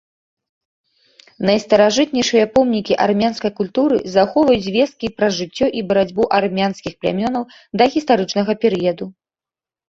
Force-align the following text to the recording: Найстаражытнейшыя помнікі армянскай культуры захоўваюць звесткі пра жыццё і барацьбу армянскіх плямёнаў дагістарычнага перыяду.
Найстаражытнейшыя 1.49 2.45
помнікі 2.55 2.97
армянскай 3.05 3.51
культуры 3.59 3.97
захоўваюць 4.15 4.63
звесткі 4.69 5.07
пра 5.19 5.29
жыццё 5.41 5.67
і 5.81 5.85
барацьбу 5.93 6.23
армянскіх 6.39 6.93
плямёнаў 7.05 7.43
дагістарычнага 7.83 8.51
перыяду. 8.67 9.05